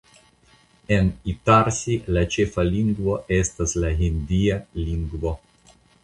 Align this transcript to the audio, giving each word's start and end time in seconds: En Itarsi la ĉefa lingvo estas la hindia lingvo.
En 0.95 1.09
Itarsi 1.33 1.97
la 2.15 2.23
ĉefa 2.35 2.65
lingvo 2.69 3.17
estas 3.41 3.75
la 3.83 3.91
hindia 3.99 4.57
lingvo. 4.87 5.35